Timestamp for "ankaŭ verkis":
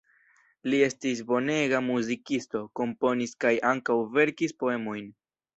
3.75-4.57